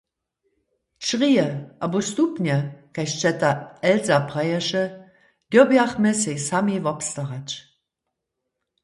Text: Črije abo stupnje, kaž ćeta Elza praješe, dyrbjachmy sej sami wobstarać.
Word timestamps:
Črije 1.07 1.43
abo 1.87 1.99
stupnje, 2.07 2.55
kaž 2.95 3.11
ćeta 3.23 3.51
Elza 3.89 4.17
praješe, 4.31 4.81
dyrbjachmy 5.51 6.13
sej 6.23 6.39
sami 6.47 6.75
wobstarać. 6.89 7.47